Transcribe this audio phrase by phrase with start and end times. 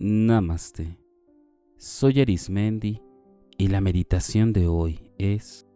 [0.00, 0.96] Namaste.
[1.76, 3.02] Soy Arismendi
[3.56, 5.66] y la meditación de hoy es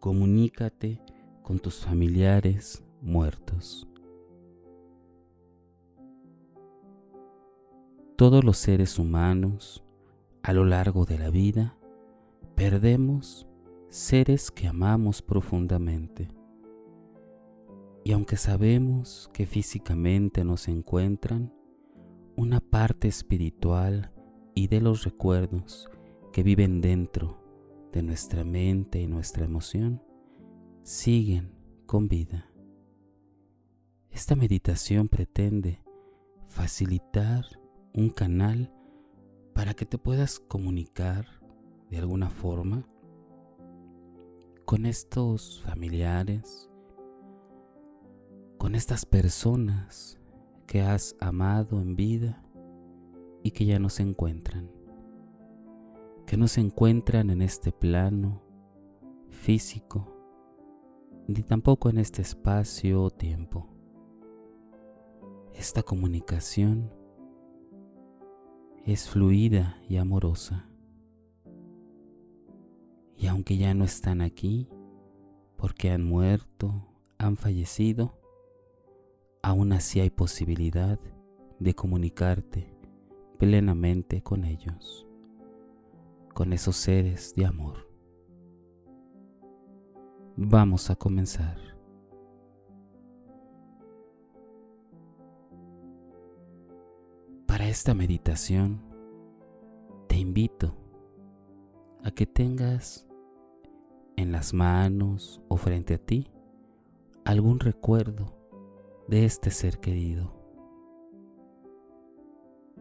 [0.00, 1.02] Comunícate
[1.42, 3.86] con tus familiares muertos.
[8.16, 9.84] Todos los seres humanos
[10.42, 11.76] a lo largo de la vida
[12.54, 13.46] perdemos
[13.90, 16.28] seres que amamos profundamente.
[18.02, 21.52] Y aunque sabemos que físicamente nos encuentran,
[22.36, 24.10] una parte espiritual
[24.54, 25.90] y de los recuerdos
[26.32, 27.38] que viven dentro
[27.92, 30.02] de nuestra mente y nuestra emoción
[30.82, 31.52] siguen
[31.86, 32.50] con vida.
[34.10, 35.82] Esta meditación pretende
[36.48, 37.44] facilitar
[37.94, 38.72] un canal
[39.54, 41.26] para que te puedas comunicar
[41.90, 42.86] de alguna forma
[44.64, 46.70] con estos familiares,
[48.56, 50.18] con estas personas
[50.72, 52.42] que has amado en vida
[53.42, 54.70] y que ya no se encuentran,
[56.24, 58.40] que no se encuentran en este plano
[59.28, 60.10] físico,
[61.28, 63.68] ni tampoco en este espacio o tiempo.
[65.52, 66.90] Esta comunicación
[68.86, 70.70] es fluida y amorosa.
[73.18, 74.70] Y aunque ya no están aquí,
[75.56, 78.21] porque han muerto, han fallecido,
[79.42, 81.00] aún así hay posibilidad
[81.58, 82.72] de comunicarte
[83.38, 85.06] plenamente con ellos,
[86.32, 87.88] con esos seres de amor.
[90.36, 91.58] Vamos a comenzar.
[97.46, 98.80] Para esta meditación
[100.06, 100.74] te invito
[102.04, 103.06] a que tengas
[104.16, 106.30] en las manos o frente a ti
[107.24, 108.41] algún recuerdo
[109.12, 110.32] de este ser querido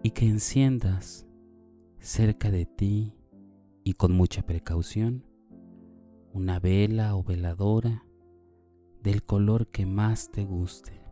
[0.01, 1.27] y que enciendas
[1.99, 3.13] cerca de ti
[3.83, 5.25] y con mucha precaución
[6.31, 8.05] una vela o veladora
[9.03, 11.03] del color que más te guste.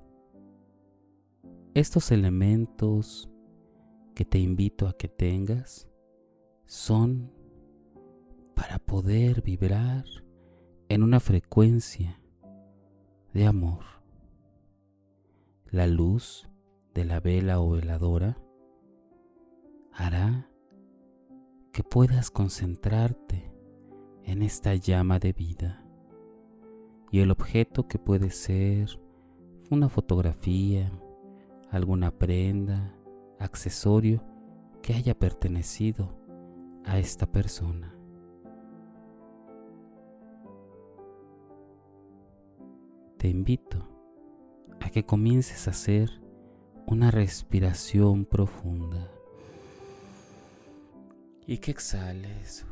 [1.74, 3.30] Estos elementos
[4.16, 5.90] que te invito a que tengas
[6.66, 7.30] son
[8.56, 10.06] para poder vibrar
[10.88, 12.22] en una frecuencia
[13.34, 13.99] de amor.
[15.72, 16.50] La luz
[16.94, 18.38] de la vela o veladora
[19.94, 20.50] hará
[21.72, 23.52] que puedas concentrarte
[24.24, 25.86] en esta llama de vida
[27.12, 29.00] y el objeto que puede ser
[29.70, 30.92] una fotografía,
[31.70, 32.96] alguna prenda,
[33.40, 34.24] accesorio
[34.82, 36.16] que haya pertenecido
[36.86, 38.00] a esta persona.
[43.20, 43.99] te invito
[44.82, 46.22] a que comiences a hacer
[46.86, 49.12] una respiración profunda
[51.46, 52.66] y que exhales.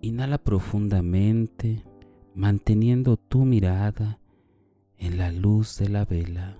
[0.00, 1.84] Inhala profundamente
[2.34, 4.20] manteniendo tu mirada
[4.98, 6.58] en la luz de la vela.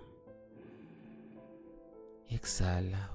[2.28, 3.10] Y exhala.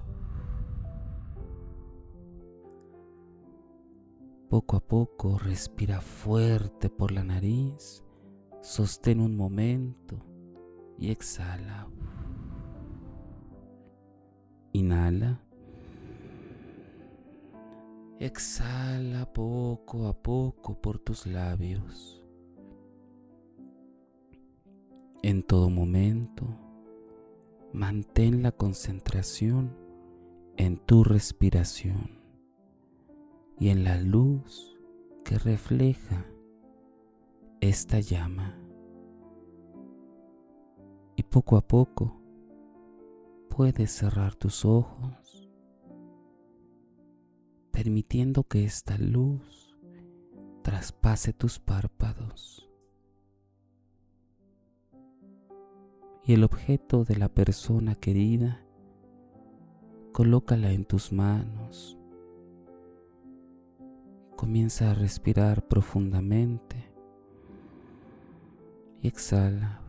[4.48, 8.02] Poco a poco respira fuerte por la nariz,
[8.60, 10.16] sostén un momento
[10.98, 11.88] y exhala.
[14.72, 15.40] Inhala.
[18.18, 22.22] Exhala poco a poco por tus labios.
[25.22, 26.46] En todo momento,
[27.72, 29.74] mantén la concentración
[30.56, 32.20] en tu respiración
[33.58, 34.76] y en la luz
[35.24, 36.26] que refleja
[37.60, 38.56] esta llama.
[41.16, 42.20] Y poco a poco
[43.50, 45.50] puedes cerrar tus ojos,
[47.70, 49.76] permitiendo que esta luz
[50.62, 52.68] traspase tus párpados.
[56.24, 58.64] Y el objeto de la persona querida,
[60.12, 62.00] colócala en tus manos
[64.40, 66.89] Comienza a respirar profundamente
[69.02, 69.80] y exhala.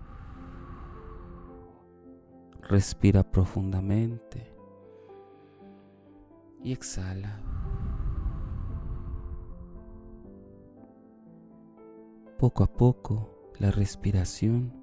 [2.62, 4.56] Respira profundamente
[6.64, 7.42] y exhala.
[12.38, 14.74] Poco a poco la respiración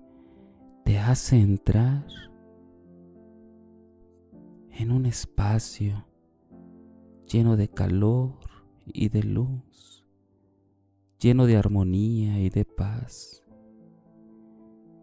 [0.84, 2.06] te hace entrar
[4.70, 6.06] en un espacio
[7.26, 8.38] lleno de calor
[8.86, 10.06] y de luz,
[11.18, 13.47] lleno de armonía y de paz.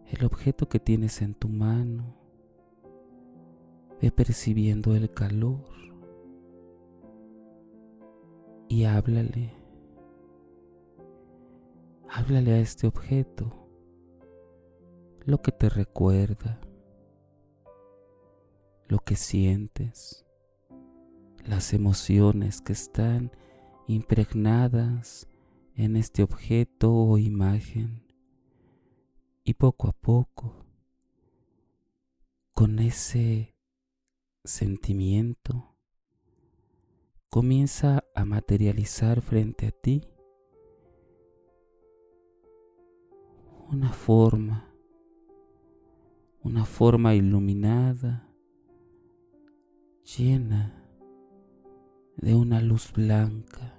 [0.08, 2.26] El objeto que tienes en tu mano
[4.00, 5.64] Ve percibiendo el calor
[8.68, 9.54] y háblale.
[12.08, 13.54] Háblale a este objeto
[15.24, 16.60] lo que te recuerda,
[18.86, 20.26] lo que sientes,
[21.44, 23.32] las emociones que están
[23.86, 25.26] impregnadas
[25.74, 28.05] en este objeto o imagen.
[29.48, 30.66] Y poco a poco,
[32.52, 33.54] con ese
[34.42, 35.76] sentimiento,
[37.28, 40.02] comienza a materializar frente a ti
[43.70, 44.68] una forma,
[46.42, 48.28] una forma iluminada,
[50.18, 50.90] llena
[52.16, 53.78] de una luz blanca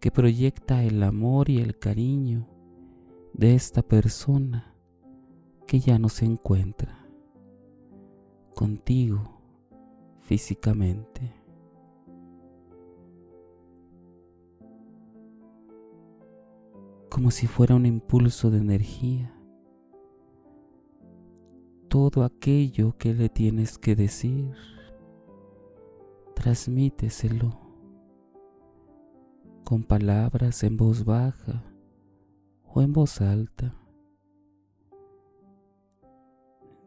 [0.00, 2.59] que proyecta el amor y el cariño
[3.32, 4.74] de esta persona
[5.66, 7.06] que ya no se encuentra
[8.54, 9.40] contigo
[10.20, 11.32] físicamente.
[17.08, 19.34] Como si fuera un impulso de energía.
[21.88, 24.54] Todo aquello que le tienes que decir
[26.34, 27.58] transmíteselo
[29.64, 31.69] con palabras en voz baja
[32.72, 33.74] o en voz alta.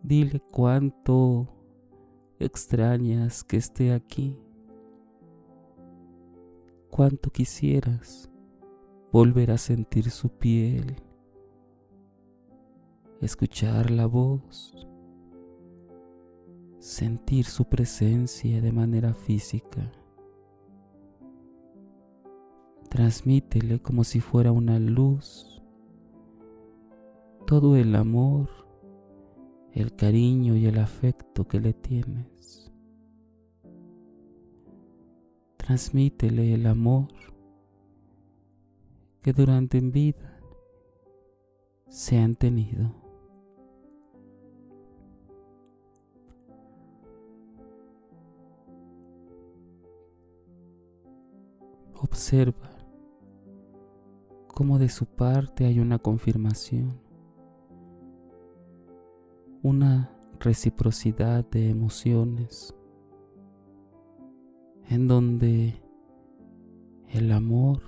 [0.01, 1.47] Dile cuánto
[2.39, 4.37] extrañas que esté aquí,
[6.89, 8.29] cuánto quisieras
[9.11, 10.95] volver a sentir su piel,
[13.21, 14.83] escuchar la voz
[16.83, 19.89] sentir su presencia de manera física.
[22.89, 25.42] Transmítele como si fuera una luz
[27.53, 28.49] todo el amor,
[29.73, 32.73] el cariño y el afecto que le tienes.
[35.57, 37.09] Transmítele el amor
[39.21, 40.41] que durante en vida
[41.89, 42.91] se han tenido.
[52.01, 52.71] Observa
[54.47, 57.02] cómo de su parte hay una confirmación,
[59.63, 62.75] una reciprocidad de emociones,
[64.89, 65.81] en donde
[67.07, 67.81] el amor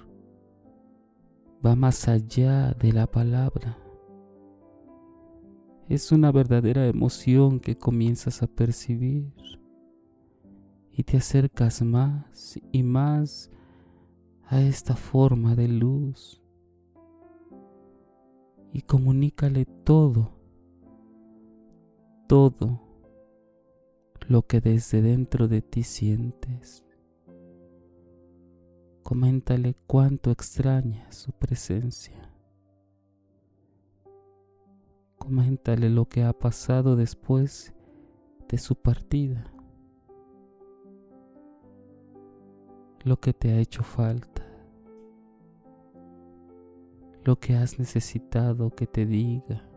[1.64, 3.78] va más allá de la palabra.
[5.90, 9.34] Es una verdadera emoción que comienzas a percibir
[10.92, 13.52] y te acercas más y más
[14.48, 16.42] a esta forma de luz
[18.76, 20.35] y comunícale todo,
[22.28, 22.82] todo
[24.28, 26.84] lo que desde dentro de ti sientes.
[29.04, 32.32] Coméntale cuánto extraña su presencia.
[35.18, 37.74] Coméntale lo que ha pasado después
[38.50, 39.52] de su partida.
[43.04, 44.46] Lo que te ha hecho falta
[47.26, 49.68] lo que has necesitado que te diga,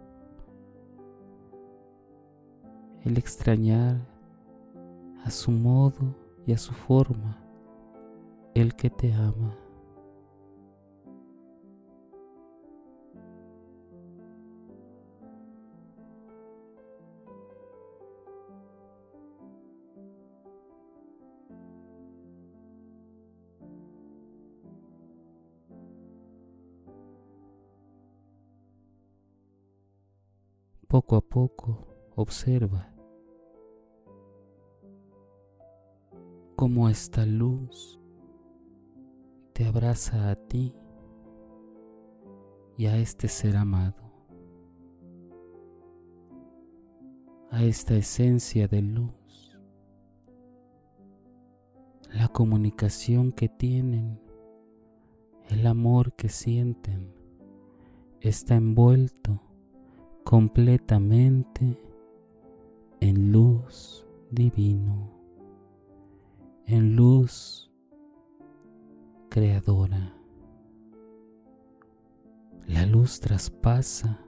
[3.05, 3.97] el extrañar
[5.25, 6.14] a su modo
[6.47, 7.38] y a su forma
[8.55, 9.57] el que te ama.
[30.88, 31.88] Poco a poco
[32.20, 32.92] observa
[36.56, 38.00] cómo esta luz
[39.52, 40.75] te abraza a ti
[42.76, 44.02] y a este ser amado,
[47.52, 49.56] a esta esencia de luz,
[52.12, 54.20] la comunicación que tienen,
[55.50, 57.14] el amor que sienten,
[58.20, 59.40] está envuelto
[60.25, 61.88] completamente
[63.00, 65.11] en luz divino,
[66.67, 67.71] en luz
[69.28, 70.14] creadora.
[72.67, 74.21] La luz traspasa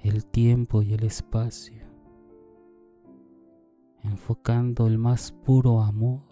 [0.00, 1.82] el tiempo y el espacio,
[4.02, 6.22] enfocando el más puro amor,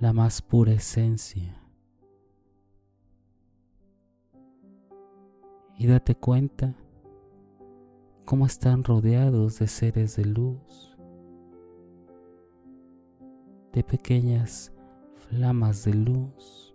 [0.00, 1.62] la más pura esencia
[5.78, 6.74] y date cuenta
[8.26, 10.98] cómo están rodeados de seres de luz,
[13.72, 14.72] de pequeñas
[15.28, 16.74] flamas de luz.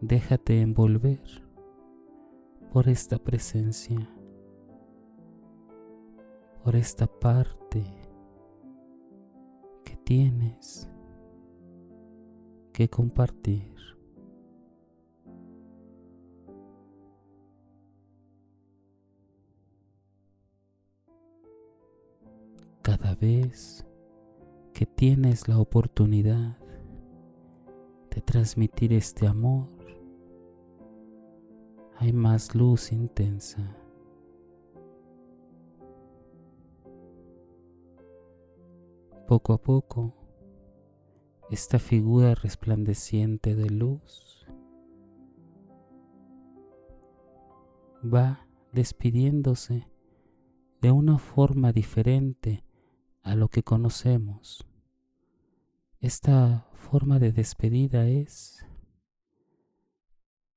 [0.00, 1.20] Déjate envolver
[2.72, 4.08] por esta presencia,
[6.64, 7.84] por esta parte
[9.84, 10.88] que tienes
[12.78, 13.74] que compartir.
[22.82, 23.84] Cada vez
[24.72, 26.56] que tienes la oportunidad
[28.14, 29.66] de transmitir este amor,
[31.96, 33.76] hay más luz intensa.
[39.26, 40.17] Poco a poco,
[41.50, 44.46] esta figura resplandeciente de luz
[48.04, 49.88] va despidiéndose
[50.82, 52.64] de una forma diferente
[53.22, 54.66] a lo que conocemos.
[56.00, 58.64] Esta forma de despedida es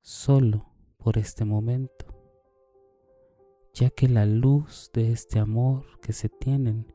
[0.02, 0.66] solo
[0.98, 2.06] por este momento,
[3.72, 6.92] ya que la luz de este amor que se tienen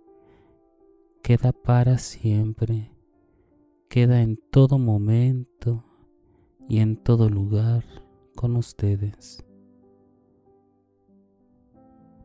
[1.23, 2.96] queda para siempre
[3.89, 5.83] queda en todo momento
[6.67, 7.83] y en todo lugar
[8.35, 9.43] con ustedes.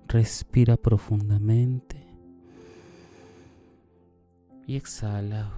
[0.09, 2.07] Respira profundamente
[4.67, 5.51] y exhala.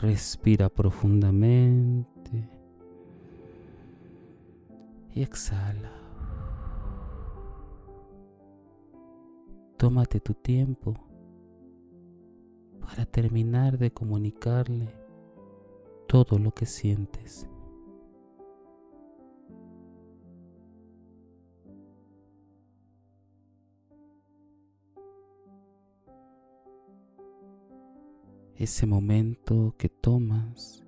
[0.00, 2.50] Respira profundamente
[5.12, 5.92] y exhala.
[9.76, 11.03] Tómate tu tiempo
[12.84, 14.88] para terminar de comunicarle
[16.06, 17.48] todo lo que sientes.
[28.56, 30.82] Ese momento que tomas,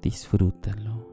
[0.00, 1.11] disfrútalo.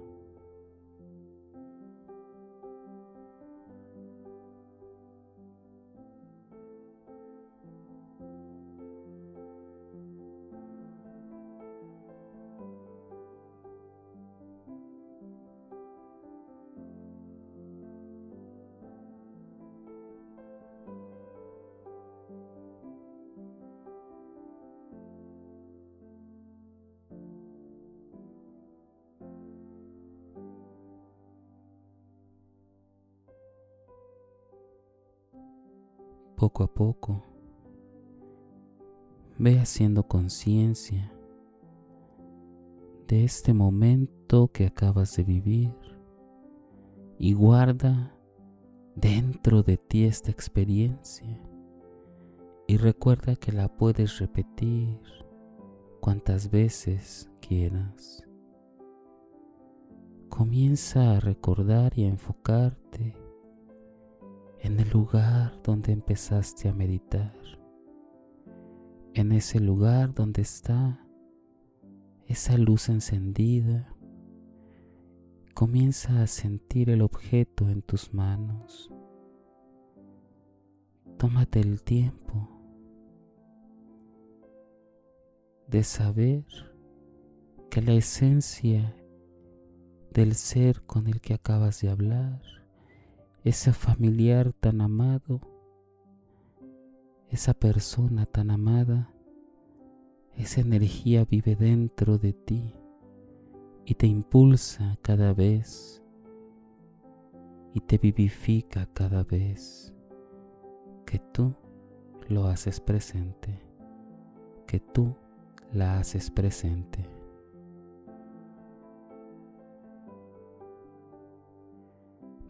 [36.39, 37.21] Poco a poco,
[39.37, 41.11] ve haciendo conciencia
[43.09, 45.75] de este momento que acabas de vivir
[47.17, 48.15] y guarda
[48.95, 51.43] dentro de ti esta experiencia
[52.67, 54.97] y recuerda que la puedes repetir
[55.99, 58.23] cuantas veces quieras.
[60.29, 63.18] Comienza a recordar y a enfocarte
[64.61, 67.33] en el lugar donde empezaste a meditar,
[69.13, 71.05] en ese lugar donde está
[72.27, 73.95] esa luz encendida.
[75.53, 78.91] Comienza a sentir el objeto en tus manos.
[81.17, 82.49] Tómate el tiempo
[85.67, 86.45] de saber
[87.69, 88.95] que la esencia
[90.11, 92.58] del ser con el que acabas de hablar
[93.49, 95.41] ese familiar tan amado,
[97.29, 99.11] esa persona tan amada,
[100.35, 102.75] esa energía vive dentro de ti
[103.85, 106.03] y te impulsa cada vez
[107.73, 109.95] y te vivifica cada vez
[111.07, 111.55] que tú
[112.27, 113.59] lo haces presente,
[114.67, 115.15] que tú
[115.73, 117.18] la haces presente.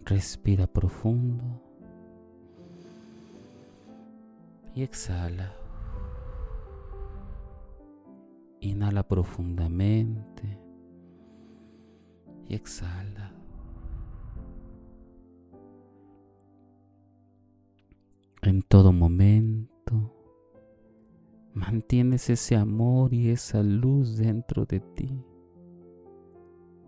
[0.10, 1.62] Respira profundo
[4.74, 5.54] y exhala.
[8.60, 10.60] Inhala profundamente
[12.48, 13.36] y exhala.
[18.42, 20.12] En todo momento
[21.54, 25.24] mantienes ese amor y esa luz dentro de ti.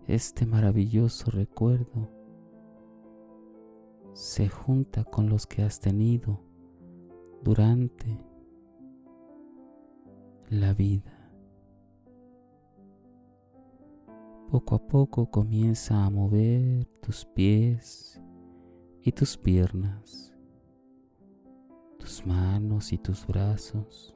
[0.08, 2.21] Este maravilloso recuerdo
[4.12, 6.40] se junta con los que has tenido
[7.42, 8.18] durante
[10.48, 11.18] la vida.
[14.50, 18.20] Poco a poco comienza a mover tus pies
[19.02, 20.34] y tus piernas,
[21.98, 24.14] tus manos y tus brazos.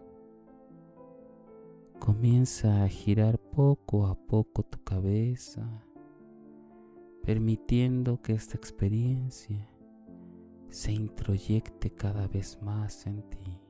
[1.99, 5.67] Comienza a girar poco a poco tu cabeza,
[7.23, 9.67] permitiendo que esta experiencia
[10.71, 13.61] se introyecte cada vez más en ti.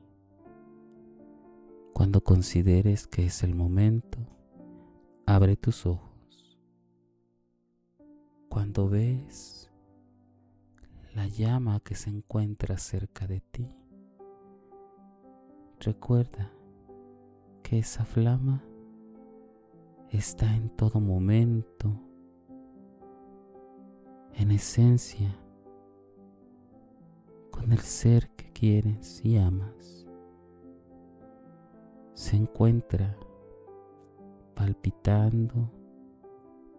[1.93, 4.19] Cuando consideres que es el momento,
[5.25, 6.59] abre tus ojos.
[8.49, 9.69] Cuando ves
[11.15, 13.75] la llama que se encuentra cerca de ti,
[15.79, 16.51] recuerda
[17.63, 18.63] que esa flama
[20.09, 21.99] está en todo momento,
[24.33, 25.35] en esencia,
[27.57, 30.05] con el ser que quieres y amas.
[32.13, 33.17] Se encuentra
[34.53, 35.71] palpitando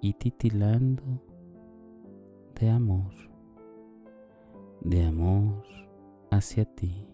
[0.00, 1.02] y titilando
[2.54, 3.12] de amor,
[4.80, 5.64] de amor
[6.30, 7.08] hacia ti.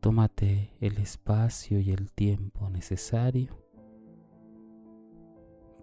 [0.00, 3.61] Tómate el espacio y el tiempo necesario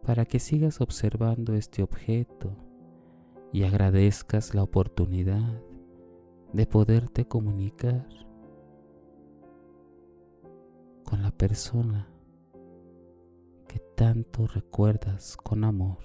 [0.10, 2.58] para que sigas observando este objeto
[3.54, 5.62] y agradezcas la oportunidad
[6.52, 8.08] de poderte comunicar
[11.06, 12.10] con la persona
[13.68, 16.04] que tanto recuerdas con amor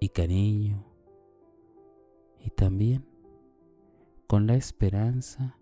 [0.00, 0.86] y cariño
[2.40, 3.04] y también
[4.26, 5.58] con la esperanza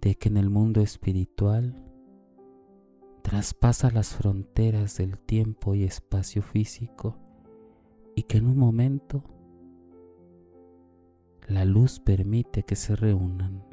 [0.00, 1.85] de que en el mundo espiritual
[3.26, 7.16] traspasa las fronteras del tiempo y espacio físico
[8.14, 9.24] y que en un momento
[11.48, 13.64] la luz permite que se reúnan.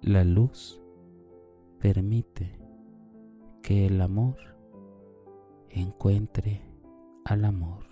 [0.00, 0.82] La luz
[1.78, 2.58] permite
[3.62, 4.38] que el amor
[5.70, 6.62] encuentre
[7.24, 7.91] al amor.